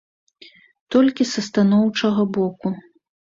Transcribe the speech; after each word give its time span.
Толькі 0.95 1.27
са 1.33 1.43
станоўчага 1.49 2.21
боку. 2.39 2.67